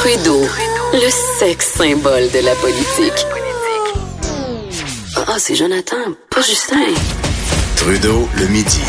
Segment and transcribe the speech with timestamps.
[0.00, 0.40] Trudeau,
[0.94, 3.26] le sexe symbole de la politique.
[5.14, 6.94] Ah, c'est Jonathan, pas Justin.
[7.76, 8.80] Trudeau, le midi.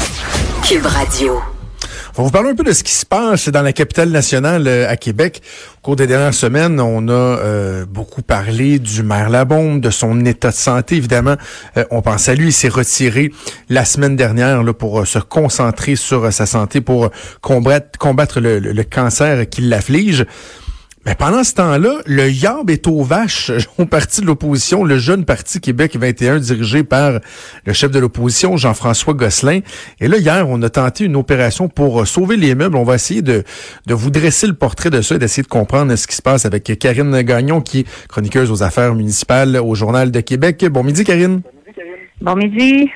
[0.66, 1.42] Cube Radio.
[2.16, 4.66] On va vous parler un peu de ce qui se passe dans la capitale nationale
[4.70, 5.42] euh, à Québec.
[5.80, 10.26] Au cours des dernières semaines, on a euh, beaucoup parlé du maire Labombe, de son
[10.26, 10.96] état de santé.
[10.96, 11.36] Évidemment,
[11.76, 12.48] euh, on pense à lui.
[12.48, 13.34] Il s'est retiré
[13.68, 18.84] la semaine dernière là, pour se concentrer sur sa santé, pour combattre, combattre le, le
[18.86, 20.26] cancer qui l'afflige.
[21.06, 25.26] Mais pendant ce temps-là, le YAB est aux vaches au parti de l'opposition, le jeune
[25.26, 27.20] parti Québec 21 dirigé par
[27.66, 29.62] le chef de l'opposition, Jean-François Gosselin.
[30.00, 32.76] Et là, hier, on a tenté une opération pour sauver les meubles.
[32.76, 33.44] On va essayer de,
[33.88, 36.46] de vous dresser le portrait de ça et d'essayer de comprendre ce qui se passe
[36.46, 40.64] avec Karine Gagnon, qui est chroniqueuse aux affaires municipales au Journal de Québec.
[40.70, 41.42] Bon midi, Karine.
[42.22, 42.92] Bon midi.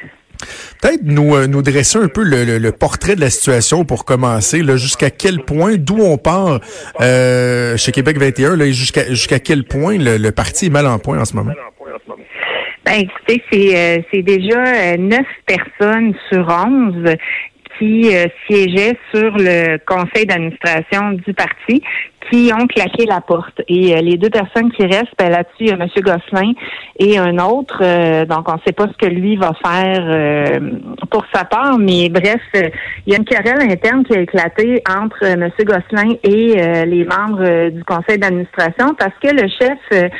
[0.82, 4.62] Peut-être nous, euh, nous dresser un peu le, le, portrait de la situation pour commencer,
[4.78, 6.60] jusqu'à quel point, d'où on part
[7.02, 11.20] euh, chez Québec 21, là, jusqu'à jusqu'à quel point le, parti est mal en point
[11.20, 11.54] en ce moment?
[12.86, 17.16] Ben, écoutez, c'est euh, c'est déjà neuf personnes sur onze
[17.78, 18.10] qui
[18.48, 21.82] siégeaient sur le conseil d'administration du parti
[22.32, 23.62] qui ont claqué la porte.
[23.68, 25.88] Et euh, les deux personnes qui restent, ben, là-dessus, il y a M.
[25.98, 26.54] Gosselin
[27.00, 27.80] et un autre.
[27.82, 30.60] Euh, donc, on ne sait pas ce que lui va faire euh,
[31.12, 31.78] pour sa part.
[31.78, 35.50] Mais bref, il y a une querelle interne qui a éclaté entre M.
[35.60, 40.12] Gosselin et les membres du conseil d'administration parce que le chef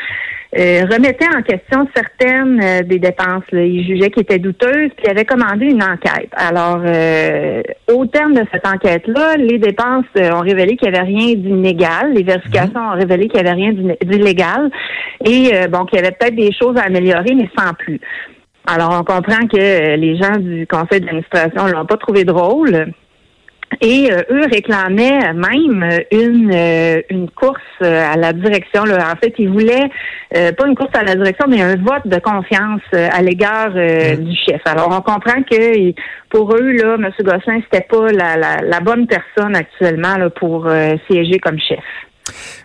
[0.58, 3.44] euh, remettait en question certaines euh, des dépenses.
[3.52, 6.30] Il jugeait qu'elles étaient douteuses, puis il avait commandé une enquête.
[6.32, 11.36] Alors, euh, au terme de cette enquête-là, les dépenses ont révélé qu'il n'y avait rien
[11.36, 12.14] d'illégal.
[12.14, 12.88] Les vérifications mhm.
[12.88, 14.72] ont révélé qu'il n'y avait rien d'illégal.
[15.26, 18.00] Et bon, qu'il y avait peut-être des choses à améliorer, mais sans plus.
[18.68, 22.94] Alors, on comprend que les gens du conseil d'administration ne l'ont pas trouvé drôle.
[23.82, 28.84] Et euh, eux réclamaient même une euh, une course euh, à la direction.
[28.84, 29.90] En fait, ils voulaient
[30.32, 34.24] pas une course à la direction, mais un vote de confiance à l'égard mmh.
[34.24, 34.62] du chef.
[34.66, 35.94] Alors, on comprend que
[36.30, 37.10] pour eux, là, M.
[37.20, 40.68] Gosselin, c'était pas la, la, la, bonne personne actuellement là, pour
[41.08, 41.84] siéger comme chef.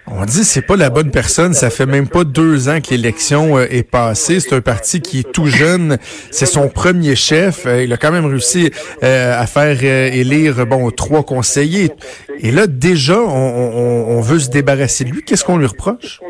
[0.06, 1.54] On dit c'est pas la bonne personne.
[1.54, 4.41] Ça fait même pas deux ans que l'élection euh, est passée.
[4.41, 5.98] C'est un parti qui est tout jeune.
[6.31, 7.66] C'est son premier chef.
[7.66, 8.71] Euh, il a quand même réussi
[9.03, 11.93] euh, à faire élire bon trois conseillers.
[12.38, 15.22] Et là déjà, on veut se débarrasser de lui.
[15.22, 16.21] Qu'est-ce qu'on lui reproche?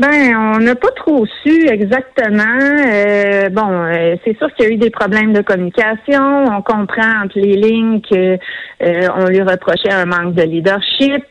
[0.00, 2.58] Ben, on n'a pas trop su exactement.
[2.86, 6.46] Euh, bon, euh, c'est sûr qu'il y a eu des problèmes de communication.
[6.46, 8.38] On comprend entre les lignes que
[8.82, 11.22] euh, on lui reprochait un manque de leadership.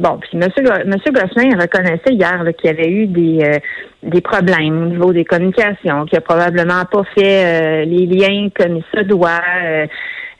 [0.00, 3.60] bon, puis Monsieur Gosselin reconnaissait hier qu'il y avait eu des
[4.02, 8.84] des problèmes au niveau des communications, qu'il a probablement pas fait les liens comme il
[8.92, 9.44] se doit.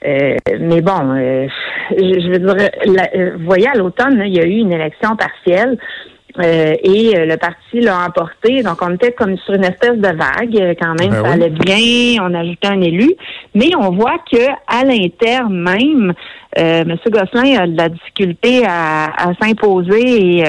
[0.03, 1.15] mais bon,
[1.97, 5.77] je, veux dire, vous voyez, à l'automne, il y a eu une élection partielle.
[6.39, 8.63] Euh, et euh, le parti l'a emporté.
[8.63, 10.59] Donc, on était comme sur une espèce de vague.
[10.59, 12.23] Euh, quand même, ben ça allait bien.
[12.23, 13.11] On ajoutait un élu.
[13.53, 16.13] Mais on voit que à l'interne même,
[16.55, 16.97] M.
[17.07, 20.43] Gosselin a de la difficulté à, à s'imposer et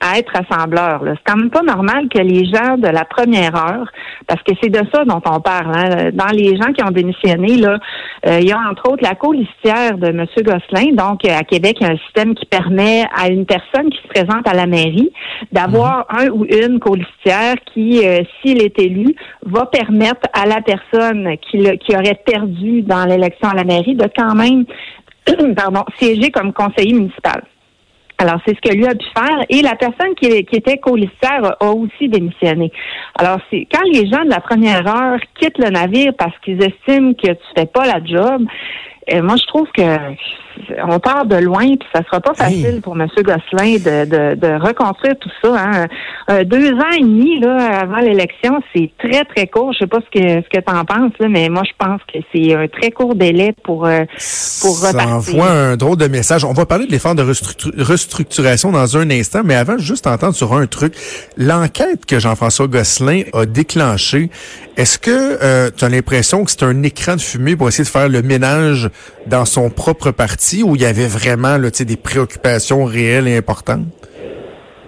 [0.00, 1.02] à être assembleur.
[1.04, 3.90] C'est quand même pas normal que les gens de la première heure,
[4.26, 7.56] parce que c'est de ça dont on parle, hein, dans les gens qui ont démissionné,
[7.56, 7.78] là,
[8.26, 10.26] euh, il y a entre autres la colistière de M.
[10.38, 10.92] Gosselin.
[10.92, 14.08] Donc, à Québec, il y a un système qui permet à une personne qui se
[14.08, 15.10] présente à la mairie
[15.52, 16.18] d'avoir mhm.
[16.18, 19.14] un ou une colistière qui, euh, s'il est élu,
[19.44, 24.08] va permettre à la personne qui, qui aurait perdu dans l'élection à la mairie de
[24.16, 24.64] quand même
[25.56, 27.42] pardon, siéger comme conseiller municipal.
[28.20, 29.44] Alors, c'est ce que lui a pu faire.
[29.48, 32.72] Et la personne qui, était colistière a aussi démissionné.
[33.16, 37.12] Alors, c'est quand les gens de la première heure quittent le navire parce qu'ils estiment
[37.14, 38.44] que tu fais pas la job,
[39.12, 39.82] euh, moi, je trouve que
[40.86, 43.06] on part de loin, puis ça sera pas facile pour M.
[43.16, 45.54] Gosselin de, de, de, reconstruire tout ça.
[45.56, 45.86] Hein.
[46.30, 49.72] Euh, deux ans et demi là, avant l'élection, c'est très, très court.
[49.72, 52.00] Je sais pas ce que ce que tu en penses, là, mais moi, je pense
[52.12, 54.04] que c'est un très court délai pour, euh,
[54.60, 55.00] pour repartir.
[55.00, 56.44] Ça envoie un drôle de message.
[56.44, 60.54] On va parler de l'effort de restructuration dans un instant, mais avant, juste entendre sur
[60.54, 60.94] un truc.
[61.36, 64.30] L'enquête que Jean-François Gosselin a déclenchée,
[64.76, 65.10] est-ce que
[65.42, 68.22] euh, tu as l'impression que c'est un écran de fumée pour essayer de faire le
[68.22, 68.88] ménage
[69.26, 70.62] dans son propre parti?
[70.62, 73.86] où il y avait vraiment là, des préoccupations réelles et importantes?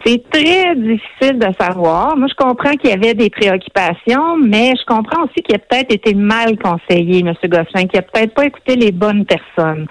[0.04, 2.16] C'est très difficile de savoir.
[2.16, 5.92] Moi, je comprends qu'il y avait des préoccupations, mais je comprends aussi qu'il a peut-être
[5.92, 7.34] été mal conseillé, M.
[7.44, 9.86] Gosselin, qu'il a peut-être pas écouté les bonnes personnes.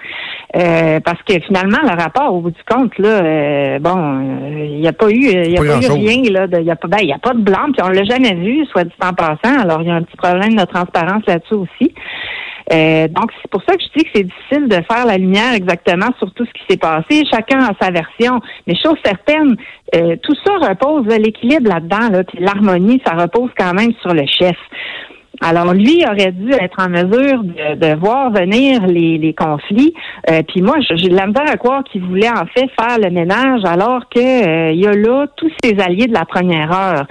[0.56, 4.80] Euh, parce que finalement, le rapport, au bout du compte, là, euh, bon, euh, il
[4.80, 6.88] n'y a pas eu, il y a pas, eu rien, là, il n'y a pas,
[6.88, 9.60] ben, a pas de blanc, puis on l'a jamais vu, soit dit en passant.
[9.60, 11.94] Alors, il y a un petit problème de transparence là-dessus aussi.
[12.72, 15.54] Euh, donc, c'est pour ça que je dis que c'est difficile de faire la lumière
[15.54, 17.24] exactement sur tout ce qui s'est passé.
[17.30, 18.40] Chacun a sa version.
[18.66, 19.56] Mais chose certaine,
[19.94, 24.56] euh, tout ça repose, l'équilibre là-dedans, là, l'harmonie, ça repose quand même sur le chef.
[25.42, 29.94] Alors lui aurait dû être en mesure de, voir venir les, conflits.
[30.30, 33.62] Euh, puis moi, j'ai de la à croire qu'il voulait en fait faire le ménage
[33.64, 37.06] alors que euh, il y a là tous ses alliés de la première heure.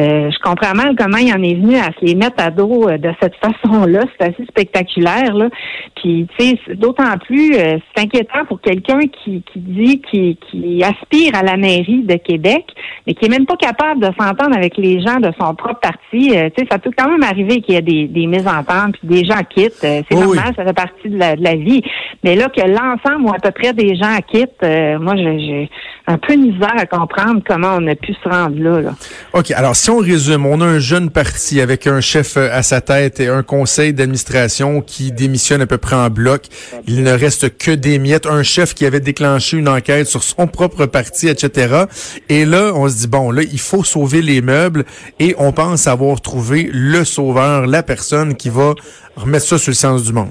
[0.00, 2.86] Euh, je comprends mal comment il en est venu à se les mettre à dos
[2.90, 4.00] de cette façon-là.
[4.18, 5.34] C'est assez spectaculaire.
[5.34, 5.48] Là.
[5.96, 11.42] Puis tu sais, d'autant plus c'est inquiétant pour quelqu'un qui, dit qui, qui aspire à
[11.42, 12.64] la mairie de Québec,
[13.06, 16.30] mais qui est même pas capable de s'entendre avec les gens de son propre parti.
[16.30, 19.24] tu sais, ça peut quand même arriver qu'il y a des, des mésententes, puis des
[19.24, 19.84] gens quittent.
[19.84, 21.82] Euh, c'est normal, ça fait partie de la, de la, vie.
[22.22, 25.70] Mais là, que l'ensemble ou à peu près des gens quittent, euh, moi, j'ai
[26.06, 28.90] un peu misère à comprendre comment on a pu se rendre là, là.
[29.32, 29.50] OK.
[29.52, 32.80] Alors, si on résume, on a un jeune parti avec un chef euh, à sa
[32.80, 36.42] tête et un conseil d'administration qui démissionne à peu près en bloc.
[36.86, 38.26] Il ne reste que des miettes.
[38.26, 41.84] Un chef qui avait déclenché une enquête sur son propre parti, etc.
[42.28, 44.84] Et là, on se dit, bon, là, il faut sauver les meubles
[45.20, 48.74] et on pense avoir trouvé le sauveur la personne qui va
[49.16, 50.30] remettre ça sur le sens du monde.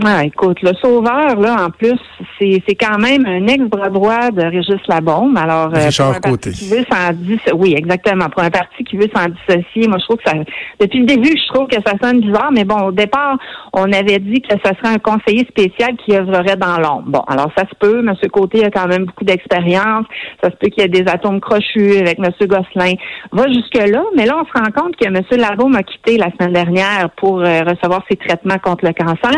[0.00, 1.98] Ouais, écoute, le sauveur, là, en plus,
[2.38, 5.36] c'est, c'est quand même un ex-bras droit de Régis Labaume.
[5.36, 6.52] Alors, euh, pour un Côté.
[6.52, 8.28] Qui veut s'en dissocier, oui, exactement.
[8.28, 10.36] Pour un parti qui veut s'en dissocier, moi, je trouve que ça,
[10.78, 13.38] depuis le début, je trouve que ça sonne bizarre, mais bon, au départ,
[13.72, 17.06] on avait dit que ce serait un conseiller spécial qui œuvrerait dans l'ombre.
[17.06, 17.98] Bon, alors, ça se peut.
[17.98, 18.14] M.
[18.30, 20.06] Côté a quand même beaucoup d'expérience.
[20.44, 22.30] Ça se peut qu'il y ait des atomes crochus avec M.
[22.46, 22.94] Gosselin.
[23.32, 25.20] Va jusque-là, mais là, on se rend compte que M.
[25.32, 29.34] Labaume a quitté la semaine dernière pour euh, recevoir ses traitements contre le cancer.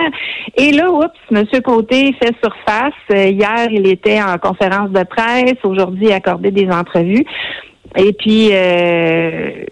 [0.56, 1.44] Et là, oups, M.
[1.62, 2.92] Côté fait surface.
[3.12, 5.56] Euh, hier, il était en conférence de presse.
[5.64, 7.24] Aujourd'hui, il a accordé des entrevues.
[7.96, 9.64] Et puis, euh,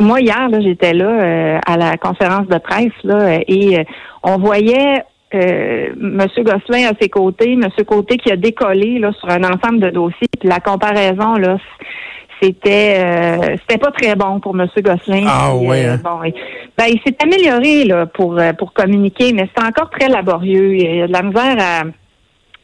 [0.00, 3.84] moi, hier, j'étais là euh, à la conférence de presse, là, et
[4.22, 6.26] on voyait M.
[6.38, 7.68] Gosselin à ses côtés, M.
[7.84, 10.28] Côté qui a décollé là, sur un ensemble de dossiers.
[10.38, 11.58] Puis la comparaison, là,
[12.44, 14.68] c'était euh, c'était pas très bon pour M.
[14.76, 15.26] Gosselin.
[15.26, 15.86] Ah ouais.
[15.86, 16.00] Euh, hein.
[16.02, 16.18] bon,
[16.76, 20.74] ben, il s'est amélioré là pour euh, pour communiquer, mais c'est encore très laborieux.
[20.74, 21.82] Il y a de la misère à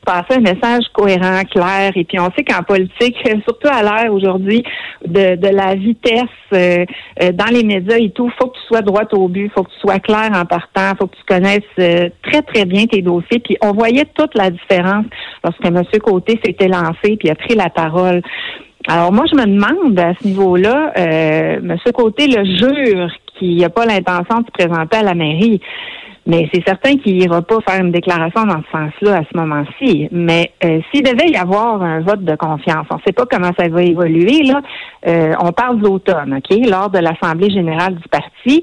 [0.04, 1.92] passer un message cohérent, clair.
[1.94, 4.64] Et puis on sait qu'en politique, surtout à l'ère aujourd'hui
[5.06, 9.28] de, de la vitesse dans les médias et tout, faut que tu sois droit au
[9.28, 12.86] but, faut que tu sois clair en partant, faut que tu connaisses très très bien
[12.86, 13.40] tes dossiers.
[13.40, 15.04] Puis on voyait toute la différence
[15.44, 15.82] lorsque M.
[16.02, 18.22] Côté s'était lancé puis a pris la parole.
[18.88, 21.76] Alors moi, je me demande à ce niveau-là, euh, M.
[21.94, 25.60] Côté le jure qu'il n'a pas l'intention de se présenter à la mairie.
[26.26, 30.08] Mais c'est certain qu'il n'ira pas faire une déclaration dans ce sens-là à ce moment-ci.
[30.12, 33.50] Mais euh, s'il devait y avoir un vote de confiance, on ne sait pas comment
[33.58, 34.60] ça va évoluer, là.
[35.06, 38.62] Euh, on parle de l'automne, OK, lors de l'Assemblée générale du parti.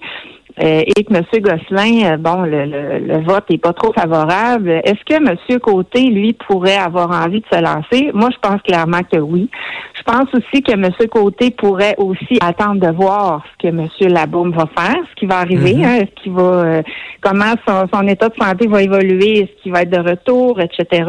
[0.59, 1.23] Euh, et que M.
[1.39, 4.81] Gosselin, euh, bon, le, le, vote n'est pas trop favorable.
[4.83, 5.59] Est-ce que M.
[5.59, 8.11] Côté, lui, pourrait avoir envie de se lancer?
[8.13, 9.51] Moi, je pense clairement que oui.
[9.93, 10.89] Je pense aussi que M.
[11.11, 13.87] Côté pourrait aussi attendre de voir ce que M.
[14.11, 16.01] Labaume va faire, ce qui va arriver, mm-hmm.
[16.01, 16.81] hein, ce qui va, euh,
[17.21, 21.05] comment son, son état de santé va évoluer, ce qui va être de retour, etc.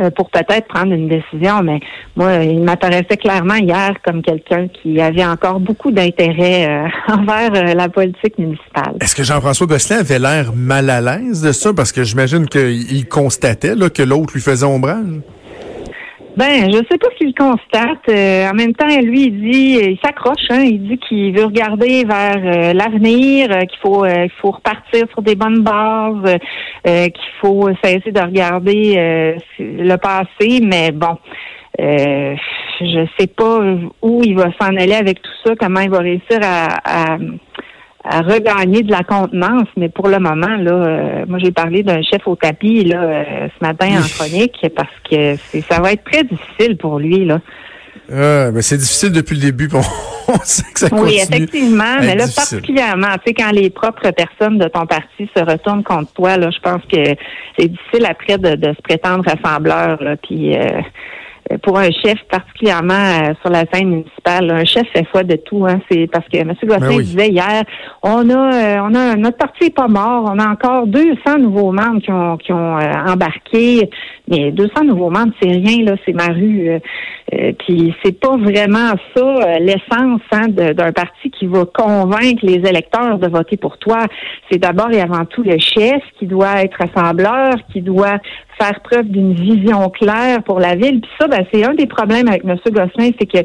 [0.00, 1.78] Euh, pour peut-être prendre une décision, mais
[2.16, 7.74] moi, il m'apparaissait clairement hier comme quelqu'un qui avait encore beaucoup d'intérêt euh, envers euh,
[7.74, 8.96] la politique municipale.
[9.00, 11.72] Est-ce que Jean-François Gosselin avait l'air mal à l'aise de ça?
[11.72, 15.20] Parce que j'imagine qu'il constatait là, que l'autre lui faisait ombrage.
[16.36, 18.08] Ben, je sais pas s'il constate.
[18.08, 20.50] Euh, en même temps, lui, il dit, il s'accroche.
[20.50, 25.06] Hein, il dit qu'il veut regarder vers euh, l'avenir, euh, qu'il faut, qu'il faut repartir
[25.12, 26.38] sur des bonnes bases,
[26.84, 30.60] qu'il faut cesser de regarder le passé.
[30.62, 31.16] Mais bon,
[31.78, 33.60] je sais pas
[34.02, 37.18] où il va s'en aller avec tout ça, comment il va réussir à
[38.04, 42.02] à regagner de la contenance, mais pour le moment, là, euh, moi j'ai parlé d'un
[42.02, 45.36] chef au tapis là euh, ce matin en chronique parce que
[45.70, 47.40] ça va être très difficile pour lui là.
[48.10, 49.68] Ah, ben c'est difficile depuis le début.
[50.40, 51.08] On sait que ça continue.
[51.08, 55.42] Oui, effectivement, mais là particulièrement, tu sais, quand les propres personnes de ton parti se
[55.42, 57.14] retournent contre toi, là, je pense que
[57.58, 60.56] c'est difficile après de, de se prétendre rassembleur, là, puis.
[60.56, 60.80] Euh,
[61.52, 65.36] euh, pour un chef, particulièrement euh, sur la scène municipale, un chef fait foi de
[65.36, 65.66] tout.
[65.66, 66.54] Hein, c'est parce que M.
[66.62, 67.64] Gosselin ben disait hier,
[68.02, 71.72] on a, euh, on a notre parti n'est pas mort, on a encore 200 nouveaux
[71.72, 73.90] membres qui ont, qui ont embarqué,
[74.28, 76.80] mais 200 nouveaux membres, c'est rien là, c'est ma rue.
[77.32, 82.68] Euh, puis c'est pas vraiment ça euh, l'essence hein, d'un parti qui va convaincre les
[82.68, 84.06] électeurs de voter pour toi.
[84.50, 88.18] C'est d'abord et avant tout le chef qui doit être rassembleur, qui doit
[88.58, 91.00] faire preuve d'une vision claire pour la ville.
[91.00, 92.56] Puis ça, ben, c'est un des problèmes avec M.
[92.66, 93.38] Gosselin, c'est que,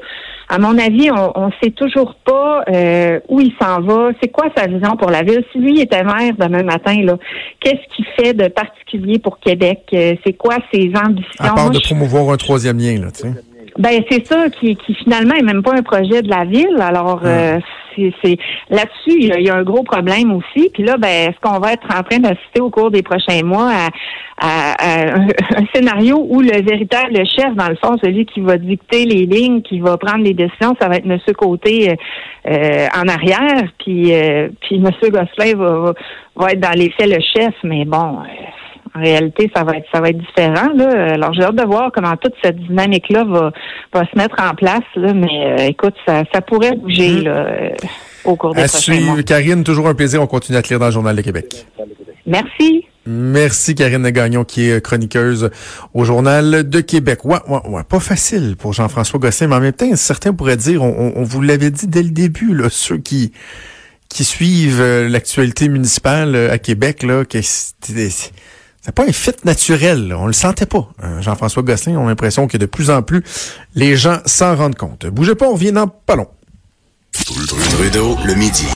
[0.50, 4.10] à mon avis, on ne sait toujours pas euh, où il s'en va.
[4.22, 5.44] C'est quoi sa vision pour la ville?
[5.52, 7.18] Si lui était maire demain matin, là,
[7.60, 9.82] qu'est-ce qu'il fait de particulier pour Québec?
[9.94, 11.40] Euh, c'est quoi ses ambitions?
[11.40, 13.34] À part de promouvoir un troisième lien, là, tu sais.
[13.80, 16.78] Ben c'est ça qui, qui finalement est même pas un projet de la ville.
[16.82, 17.60] Alors euh,
[17.96, 18.38] c'est
[18.70, 20.70] là-dessus il y, a un gros problème aussi.
[20.74, 23.72] Puis là, ben est-ce qu'on va être en train d'assister au cours des prochains mois
[24.38, 24.76] à,
[25.16, 25.28] un,
[25.74, 29.80] scénario où le véritable chef, dans le fond, celui qui va dicter les lignes, qui
[29.80, 31.96] va prendre les décisions, ça va être Monsieur Côté
[32.48, 34.12] euh, en arrière, puis
[34.62, 35.94] puis Monsieur Gosselin va,
[36.36, 37.54] va être dans les faits le chef.
[37.64, 38.20] Mais bon
[39.00, 40.70] en réalité, ça va être ça va être différent.
[40.76, 41.14] Là.
[41.14, 43.52] Alors j'ai hâte de voir comment toute cette dynamique-là va,
[43.94, 44.84] va se mettre en place.
[44.96, 45.14] Là.
[45.14, 47.70] Mais euh, écoute, ça, ça pourrait bouger là, euh,
[48.26, 49.14] au cours des à prochains suivre.
[49.14, 49.24] mois.
[49.24, 50.22] Karine, toujours un plaisir.
[50.22, 51.66] On continue à te lire dans le Journal de Québec.
[52.26, 52.86] Merci.
[53.06, 55.50] Merci Karine Gagnon qui est chroniqueuse
[55.94, 57.26] au Journal de Québec.
[57.26, 60.84] Ouais, ouais, ouais, pas facile pour Jean-François Gosselin, mais en même temps, certains pourraient dire,
[60.84, 63.32] on, on vous l'avait dit dès le début, là, ceux qui
[64.10, 67.40] qui suivent euh, l'actualité municipale à Québec, là, que
[68.82, 70.16] c'est pas un fit naturel.
[70.18, 70.90] On le sentait pas.
[71.04, 73.24] Euh, Jean-François Gosselin, on a l'impression que de plus en plus,
[73.76, 75.06] les gens s'en rendent compte.
[75.08, 76.16] Bougez pas, on revient dans pas
[78.26, 78.66] le midi.